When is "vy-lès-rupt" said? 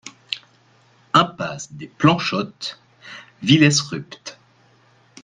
3.43-4.39